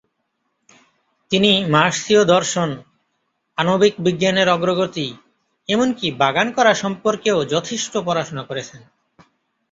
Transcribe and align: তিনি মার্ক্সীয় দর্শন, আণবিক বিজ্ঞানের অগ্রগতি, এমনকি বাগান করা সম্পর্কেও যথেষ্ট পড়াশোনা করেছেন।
তিনি 1.31 1.51
মার্ক্সীয় 1.69 2.21
দর্শন, 2.25 2.69
আণবিক 3.57 3.93
বিজ্ঞানের 3.99 4.47
অগ্রগতি, 4.49 5.07
এমনকি 5.69 6.07
বাগান 6.11 6.47
করা 6.51 6.71
সম্পর্কেও 6.73 7.37
যথেষ্ট 7.45 7.93
পড়াশোনা 7.97 8.43
করেছেন। 8.43 8.81